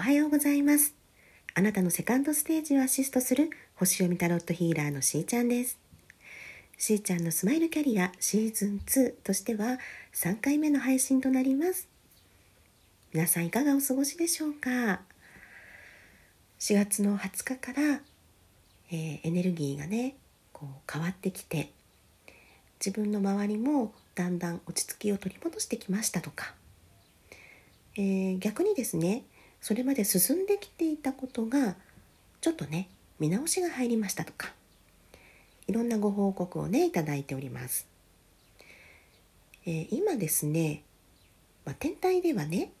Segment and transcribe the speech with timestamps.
[0.00, 0.94] はようございます。
[1.54, 5.78] あなたのセカンドステージをアシストする星読みタロットヒーラーのしーちゃんです。
[6.78, 9.78] しーちゃんのスマイルキャリアシーズン2としては
[10.14, 11.86] 3回目の配信となります。
[13.12, 15.02] 皆さんいかがお過ごしでしょうか
[16.60, 18.00] ？4月の20日から、
[18.90, 20.16] えー、エネルギーがね
[20.54, 21.72] こう変わってきて
[22.84, 26.54] 自分の周りもだんだん落ち着きを取り戻してきましたとか。
[27.96, 29.24] えー、逆にですね
[29.60, 31.76] それまで進んできていたことが
[32.40, 32.88] ちょっとね
[33.18, 34.52] 見直しが入りましたとか
[35.66, 37.86] いろんなご報告をねいただいております、
[39.66, 40.82] えー、今ですね、
[41.64, 42.72] まあ、天体ではね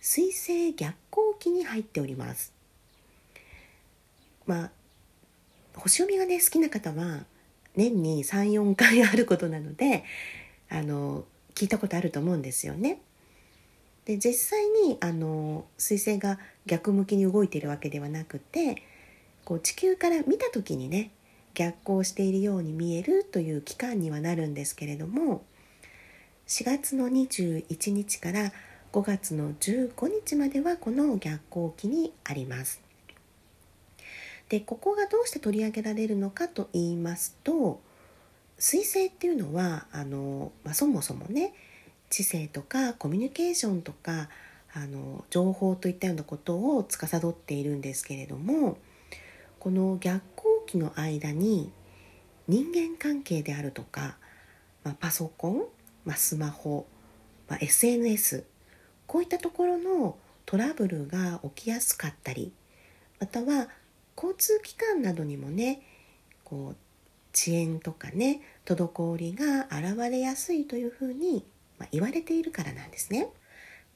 [0.00, 2.52] 水星逆行期に入っております
[4.46, 4.70] まあ
[5.74, 7.24] 星読みがね好きな方は
[7.76, 10.04] 年に34回あることなので
[10.70, 13.00] あの聞いたことあると思うんですよね。
[14.08, 18.82] で実際にあの彗星が逆向きに動いているわけではなくて
[19.44, 21.10] こう地球から見た時にね
[21.52, 25.44] 逆行しているように見えるという期間にはなるんですけれども
[26.46, 28.50] 4月の21日から
[28.94, 29.92] 5月の15
[30.24, 32.80] 日まではこの逆行期にあります。
[34.48, 37.82] でここがどうして取り上げられるのかと言いますと
[38.58, 41.52] 彗星っていうのはあの、まあ、そもそもね
[42.10, 44.28] 知性とかコミュニケーションとか
[44.74, 48.78] あの情報といったようなことを司っているんですけれども
[49.58, 51.72] この逆行期の間に
[52.46, 54.16] 人間関係であるとか、
[54.84, 55.62] まあ、パソコン、
[56.04, 56.86] まあ、スマホ、
[57.48, 58.44] まあ、SNS
[59.06, 62.52] こういったところのトラブルが起きやすかったり
[63.20, 63.68] または
[64.16, 65.82] 交通機関などにもね
[66.44, 66.76] こう
[67.34, 71.44] 遅延とかね滞りが現れやすいというふうに
[71.78, 73.28] まあ、言われているからなんですね。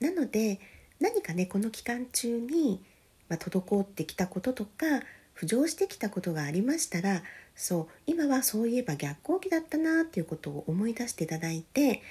[0.00, 0.60] なので
[0.98, 2.80] 何かねこの期間中に、
[3.28, 4.86] まあ、滞ってきたこととか
[5.36, 7.22] 浮上してきたことがありましたら
[7.54, 12.02] そう今はそういえば逆行期だったなっていうことを思い出していただいて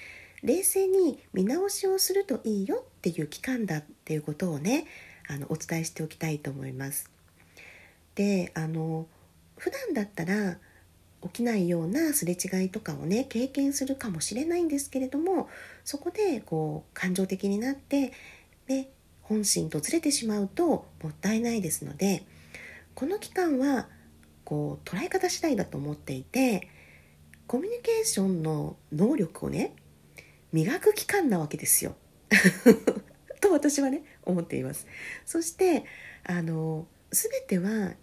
[0.44, 4.86] 冷静に見直しをするといいよっていう期間だっていうことをね
[5.28, 7.10] あのお伝えしておきたいと思います。
[8.16, 9.06] であの
[9.58, 10.58] 普段だったら
[11.24, 15.50] 起きないようなすれ違いとかをね経験するかもしれないんですけれども
[15.84, 18.14] そこでこう感情的になって
[18.68, 18.92] で
[19.22, 20.66] 本心とずれてしまうと
[21.04, 22.24] もったいないですので
[22.96, 23.88] この期間は
[24.44, 26.70] こう捉え方次第だと思っていて
[27.48, 29.74] コミュニケーションの能力をね
[30.52, 31.96] 磨く期間なわけですよ。
[33.42, 34.88] と私はね思っています。
[35.26, 35.84] そして
[36.24, 37.94] あの全ては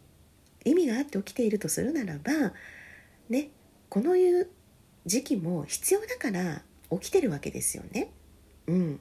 [0.64, 2.52] 意味があって起きているとするならば
[3.28, 3.50] ね
[3.88, 4.50] このいう
[5.04, 8.10] 時期も必要だから起きてるわけですよね。
[8.66, 9.00] うん、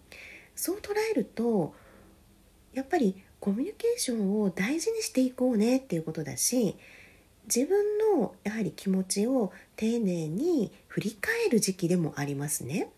[0.55, 1.73] そう捉えると
[2.73, 6.75] やっぱりコミュニケーションを大事にしていこうねっていうことだし
[7.45, 12.89] 自分のやはり気持ちを丁寧に振り返る時期でもありますね。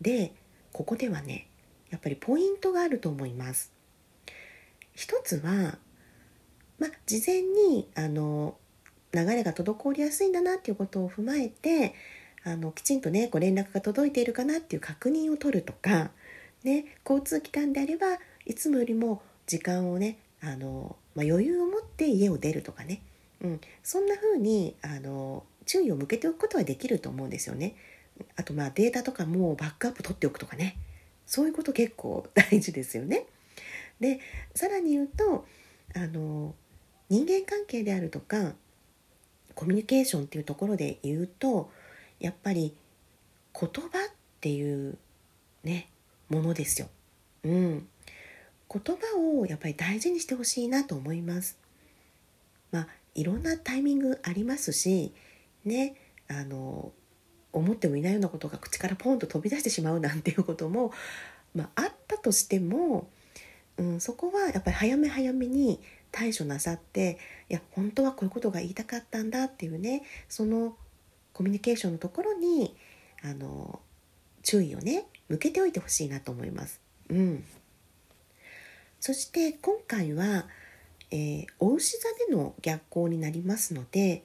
[0.00, 0.32] で
[0.72, 1.48] ここではね
[1.90, 3.72] やっぱりポイントがあると思います。
[4.94, 5.78] 一つは
[6.78, 8.56] まあ事前にあの
[9.12, 11.94] 流れが滞りやすいんだなっていうことを踏まえて
[12.44, 16.10] あのきちんとねご連絡が届いているかなっていう確認を取るとか、
[16.64, 23.02] ね、交通機関であればいつもよりも時間をねあの、まあ、余裕を持って家を出るとかね、
[23.42, 27.76] うん、そんな風にあに注意を向けておくことはできると思うんですよね。
[28.36, 30.76] あとまあデータとかもバックアップ取っておくとかね
[31.26, 33.26] そういうこと結構大事ですよね。
[34.00, 34.20] で
[34.54, 35.46] さらに言うと
[35.94, 36.54] あの
[37.08, 38.54] 人間関係であるとか
[39.60, 41.70] コミュニケーションっていうところで言うと
[42.18, 42.72] やっぱり
[43.52, 43.90] 言葉っ
[44.40, 44.96] ていう
[45.64, 45.90] ね
[46.30, 46.88] ものですよ。
[47.44, 47.86] うん、
[48.72, 51.58] 言葉をやっぱり大事にしてほしいなと思います。
[52.72, 55.12] まあいろんなタイミングありますし
[55.66, 55.94] ね
[56.28, 56.90] あの
[57.52, 60.90] 思ってもいないようなことが口からポンと飛び出してしまうなんていうことも、
[61.54, 63.10] まあ、あったとしても、
[63.76, 65.80] うん、そこはやっぱり早め早めに
[66.12, 67.18] 対処なさって
[67.48, 70.76] いや本当はこういうことが言いたかったんだっていうねその
[71.32, 72.74] コミュニケーションのところに
[73.22, 73.80] あの
[74.42, 76.80] 注意をね向けておいてほしいなと思います。
[77.08, 77.44] うん、
[79.00, 80.46] そして今回は、
[81.10, 84.22] えー、お牛座での逆行になりますので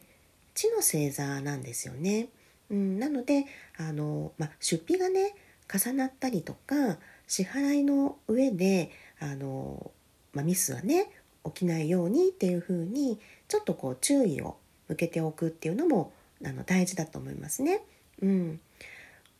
[0.54, 2.30] 地の星座なんですよね。
[2.70, 3.46] うん、なので
[3.78, 5.36] あの、ま出費がね
[5.72, 6.98] 重なったりとか
[7.28, 9.92] 支払いの上であの、
[10.34, 11.10] まミスはね
[11.46, 14.58] 起きないようにっていうふうにちょっとこう注意を
[14.88, 16.12] 向けておくっていうのも
[16.44, 17.82] あの大事だと思いますね。
[18.22, 18.60] うん、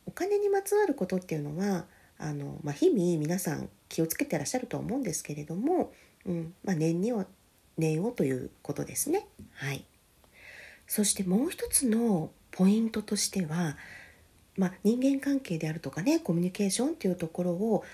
[0.06, 1.84] お金にまつわることっていうのは
[2.18, 5.92] あの、まあ、日々皆さん気をつけてらっしゃると思うんですけれども、
[6.24, 7.26] うんまあ、念には
[7.78, 9.26] 念をということですね。
[9.54, 9.84] はい、
[10.86, 13.76] そしてもう一つのポイントとしては、
[14.56, 17.84] まあ、人間関係であるとかねコミュニケーションっていうところを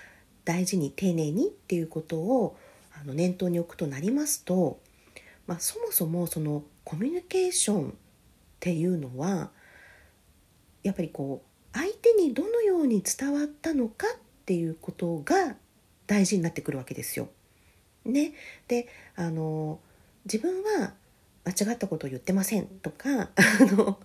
[0.45, 2.57] 大事に丁寧にっていうことを
[2.99, 4.79] あの念頭に置くとなりますと、
[5.47, 7.93] まあ、そもそもそのコミュニケーションっ
[8.59, 9.51] ていうのは
[10.83, 15.55] やっぱりこう相手にどのように伝わったのかっていうことが
[16.07, 17.29] 大事になってくるわけですよ。
[18.05, 18.33] ね、
[18.67, 19.79] であの
[20.25, 20.93] 自分は
[21.45, 23.97] 間違ったことを言ってませんとか あの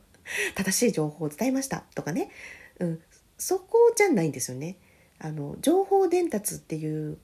[0.55, 2.31] 正しい情報を伝えましたとかね、
[2.79, 3.03] うん、
[3.37, 4.77] そこじゃないんですよね。
[5.19, 7.19] あの情報伝達っていう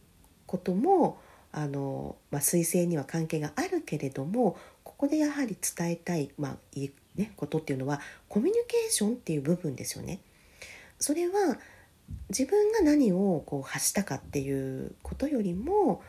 [0.47, 1.21] ことも
[1.57, 10.19] あの、まあ、彗星には関係があるけれどもここでやはり伝えたい、まあいね、ことっていうのはコミュニケーションっていう部分ですよね。
[10.99, 11.59] それは
[12.29, 16.03] 自分が何をこう発したかっていうことよりも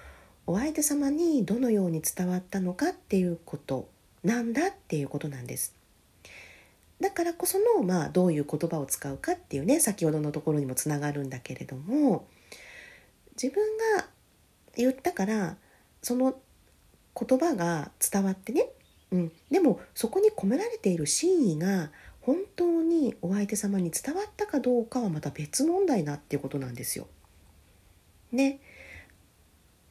[0.48, 3.88] お相手様にどのように伝わったのかっていうこと
[4.24, 5.76] なんだっていうことなんです。
[7.00, 12.26] だからこその、まあ、どういう言葉を使うかっていうね先ほどのところにもつながるんだけれども
[13.42, 13.66] 自分
[13.98, 14.08] が
[14.78, 15.58] 言ったから
[16.02, 16.36] その
[17.20, 18.68] 言葉が伝わってね、
[19.12, 21.92] うん、でもそこに込められている真意が
[22.22, 27.08] 本当にお相手様に伝わったかどうかはまた別問題なっていうことなんですよ。
[28.32, 28.60] ね。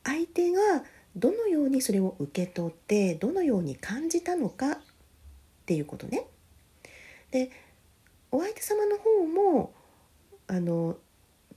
[0.02, 0.84] 相手が
[1.16, 4.78] どのようにそれを受け取ってどのように感じたのかっ
[5.66, 6.26] ていうことね。
[7.30, 7.50] で
[8.30, 9.72] お相手様の方も
[10.48, 10.96] あの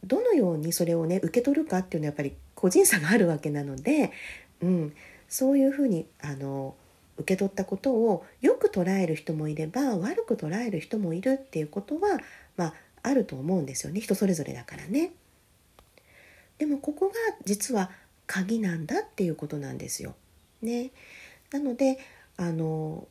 [0.03, 4.11] どのようにそれをね受け取るかっていうのはやっぱり個人差があるわけなので、
[4.61, 4.93] うん、
[5.29, 6.73] そういうふうにあの
[7.17, 12.19] 受け取ったことをよく捉える人もいれば悪く捉える人もいるっていうことは、
[12.55, 12.73] まあ、
[13.03, 15.11] あると思うんですよね人それぞれだからね。
[16.57, 17.13] でもここが
[17.45, 17.91] 実は
[18.25, 20.15] 鍵なんだっていうことなんですよ。
[20.63, 20.89] ね、
[21.51, 21.99] なので
[22.37, 23.07] あの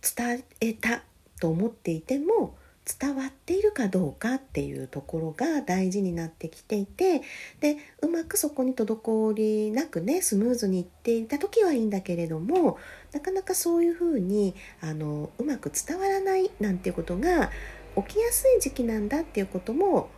[0.00, 1.02] 伝えた
[1.38, 7.22] と思っていても伝わっているかどうかっていうところが大事になってきていて
[7.60, 12.78] でうまくそこに滞りなくねスムーズにいっていた時はいいんだけれども
[13.12, 17.50] なかなかそういうふうにあのうまく伝わらないなんていうことが
[17.96, 20.10] 起きやすい時期なんだっていうことも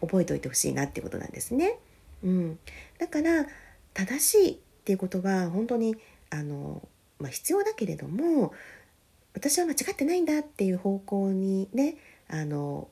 [0.00, 1.78] 覚えておいてほしいなっていうことなんですね。
[2.22, 2.58] うん、
[2.98, 3.46] だから
[3.94, 5.96] 正しいっていうことは本当に
[6.30, 6.86] あの、
[7.18, 8.52] まあ、必要だけれども
[9.36, 11.96] 私は間違ってないんだっていう方向にね
[12.28, 12.88] あの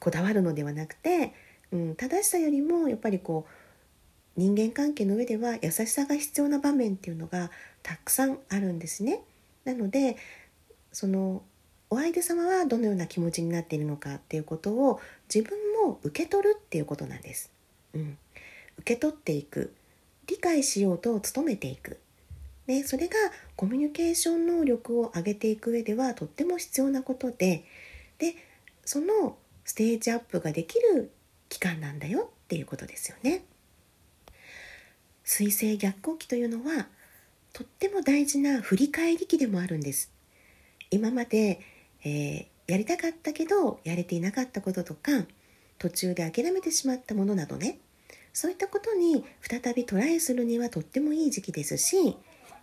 [0.00, 1.34] こだわるのではなくて、
[1.70, 7.50] うん、正しさよりもやっぱりこう人間関係の上では優しさが必要な場面っていうのが
[7.82, 9.20] たくさんあるんですね。
[9.66, 10.16] なので
[10.92, 11.42] その
[11.90, 14.98] お相手様はどのような気持ちになっているのかっていうことを
[15.32, 17.52] 自分も受け取るっていうことなんです。
[17.92, 18.16] うん、
[18.78, 19.74] 受け取っていく
[20.26, 21.98] 理解しようと努めていく
[22.66, 23.14] ね、それが
[23.56, 27.64] コミュニケーション能力を上げていく上ではとっても必要なことで
[28.18, 28.36] で
[28.84, 31.10] そのステージアップができる
[31.48, 33.44] 期間なんだよっていうことですよね。
[35.24, 36.86] 水星逆行期というのは
[37.52, 40.10] とっても大事な振り返り期でもあるんです。
[40.90, 41.60] 今まで、
[42.04, 45.10] えー、やりたかったけどやれていなかったこととか
[45.78, 47.78] 途中で諦めてしまったものなどね
[48.32, 52.16] そういったことに再びトライするにはとってもいい時期ですし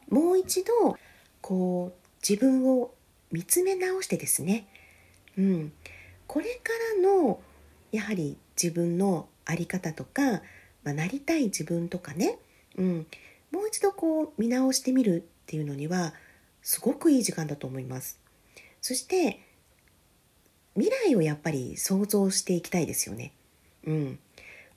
[0.10, 0.98] もう一度
[1.42, 2.92] こう自分を
[3.32, 4.68] 見つめ直してですね、
[5.38, 5.72] うん、
[6.28, 7.39] これからの
[7.92, 10.42] やはり自分の在り方とか、
[10.84, 12.38] まあ、なりたい自分とかね、
[12.78, 13.08] うん、
[13.51, 16.13] もう一度こう見直してみるっていうのには
[16.62, 18.20] すごくいい時間だと思います。
[18.82, 19.39] そして
[20.75, 23.34] 未来をやっぱり想像していきたいですよね。
[23.86, 24.20] うん、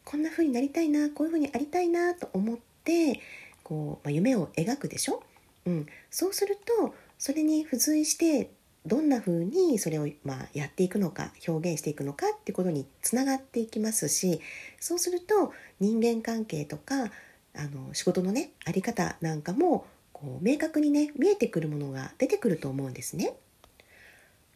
[0.04, 3.20] こんな風になりたいなこういう風にありたいなと思って
[3.62, 5.22] こう、まあ、夢を描くでしょ、
[5.66, 8.50] うん、そうするとそれに付随して
[8.84, 14.40] どんな風にそれをまあやっていくのか表現していくのかってことにつながっていきますし
[14.80, 17.10] そうすると人間関係とか
[17.54, 23.34] あの仕事のねあり方なんかもこう明確にね見えてくるものが出てくると思うんですね。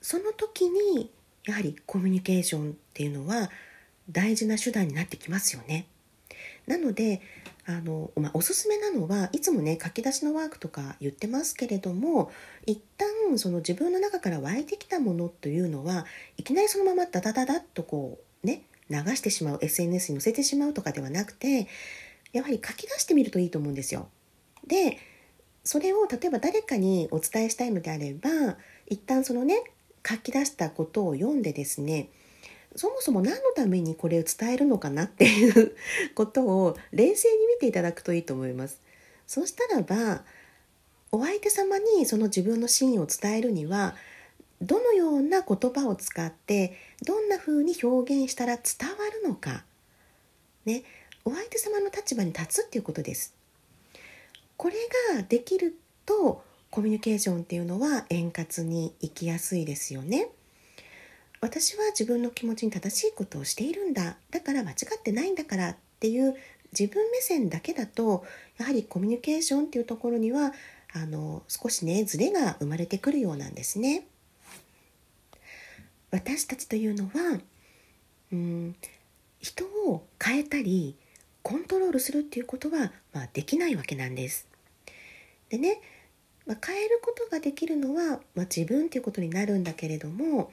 [0.00, 1.10] その時に
[1.46, 3.50] やはりコミュニケーションっていうのは
[4.10, 5.86] 大事な手段になってきますよね。
[6.66, 7.20] なので
[7.66, 12.30] あの、まあ、おすすめなのはいつもね書き出しのワークとか言ってますけれども
[12.64, 16.06] 一旦その自分の中から湧いてきたものというのは
[16.36, 21.66] いきなりそのままダダダダッとこうね流してしまう SNS に載せてしまうとかではなくて
[22.32, 24.08] やはり書き出してみるといいと思うんですよ。
[24.66, 24.98] で
[25.64, 28.56] それを例えば誰かにお伝えしたいのであれば
[28.86, 29.64] 一旦そのね
[30.08, 32.10] 書き出したことを読んでですね
[32.76, 35.74] そもそも何のためにこれを伝えるのかなっていう
[36.14, 38.80] ことを冷静に見ていただくといいと思います。
[39.26, 40.22] そうしたらば
[41.10, 43.94] お相手様にその自分の真意を伝えるには
[44.60, 49.64] どのような言葉を使ってどんな風に表現したら伝わるのか、
[50.64, 50.84] ね、
[51.24, 53.34] お相手様の立場に立つっていうことです。
[54.56, 54.76] これ
[55.14, 60.28] ができるとコミュニケーションっていうのは円滑にいきやすいですよね。
[61.40, 66.34] 私は自分の気持ちに正しいことをしているんだだから間違ってないんだからっていう
[66.78, 68.24] 自分目線だけだと
[68.58, 70.52] やはりコミュニケーションっていうところには
[70.92, 74.06] あの少しねズレが生まれてくるようなんですね。
[76.10, 77.40] 私たちというのは
[78.32, 78.76] うん
[79.40, 80.96] 人を変えたり
[81.42, 84.48] コントロールするっていうことは、まあ、できないわけなんです。
[85.48, 85.80] でね、
[86.44, 90.50] まあ、変えることができるのは、まあ、自分っていうことになるんだけれども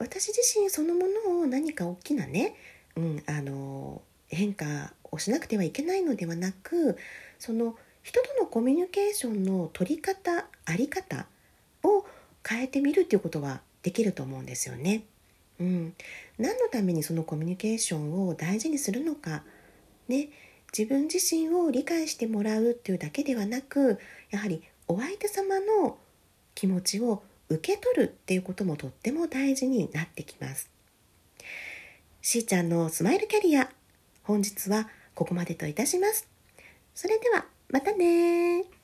[0.00, 2.56] 私自身そのものを何か大きなね、
[2.96, 6.96] うん、あの変化をしなくてはいけないのではなく
[7.38, 11.26] その人とのコミュニケーションの取り方あり方
[11.84, 12.06] を
[12.48, 15.04] 変えてみるっていうことはできると思うんですよね。
[15.60, 15.94] うん、
[16.38, 19.42] 何のためにそのコミュニケーションを大事にするのか、
[20.08, 20.30] ね、
[20.76, 23.98] 自分自身を理解してもらうっていうだけではなく
[24.30, 25.98] やはりお相手様の
[26.54, 30.70] 気持ちを受け取るっていうこともとっても大事になってきます。
[32.22, 33.68] しーちゃんのスマイルキャリア
[34.22, 36.28] 本日はここまでといたします。
[36.94, 38.79] それではまたね